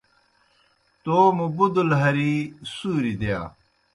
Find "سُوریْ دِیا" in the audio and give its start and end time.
2.73-3.39